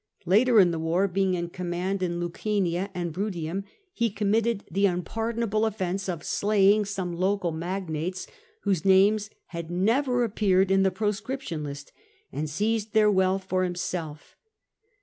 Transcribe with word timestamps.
Later 0.25 0.59
in 0.59 0.71
the 0.71 0.79
war, 0.79 1.07
being 1.07 1.35
in 1.35 1.49
command 1.49 2.01
in 2.01 2.19
Lucania 2.19 2.89
and 2.95 3.13
Bruttium, 3.13 3.65
he 3.93 4.09
committed 4.09 4.63
the 4.71 4.87
unpardonable 4.87 5.63
offence 5.63 6.09
of 6.09 6.23
slaying 6.23 6.85
some 6.85 7.15
local 7.15 7.51
magnates, 7.51 8.25
whose 8.61 8.83
names 8.83 9.29
had 9.49 9.69
never 9.69 10.23
appeared 10.23 10.71
in 10.71 10.81
the 10.81 10.89
pro 10.89 11.11
scription 11.11 11.63
list, 11.63 11.91
and 12.31 12.49
seized 12.49 12.93
their 12.93 13.11
wealth 13.11 13.43
for 13.43 13.63
himself. 13.63 14.35